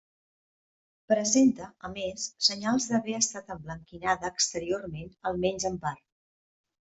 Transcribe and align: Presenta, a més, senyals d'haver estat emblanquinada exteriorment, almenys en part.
Presenta, 1.11 1.67
a 1.89 1.91
més, 1.95 2.23
senyals 2.47 2.87
d'haver 2.93 3.13
estat 3.19 3.53
emblanquinada 3.57 4.33
exteriorment, 4.35 5.13
almenys 5.33 5.69
en 5.73 5.79
part. 5.85 6.03